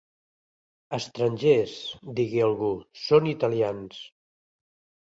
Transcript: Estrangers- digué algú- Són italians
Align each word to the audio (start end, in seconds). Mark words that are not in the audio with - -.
Estrangers- 0.97 1.75
digué 2.21 2.43
algú- 2.49 2.73
Són 3.07 3.31
italians 3.37 4.07